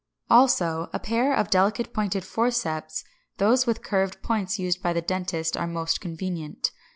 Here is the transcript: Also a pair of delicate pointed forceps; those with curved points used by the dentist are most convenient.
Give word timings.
Also 0.31 0.89
a 0.93 0.99
pair 0.99 1.31
of 1.31 1.51
delicate 1.51 1.93
pointed 1.93 2.25
forceps; 2.25 3.03
those 3.37 3.67
with 3.67 3.83
curved 3.83 4.19
points 4.23 4.57
used 4.57 4.81
by 4.81 4.93
the 4.93 4.99
dentist 5.03 5.55
are 5.55 5.67
most 5.67 6.01
convenient. 6.01 6.71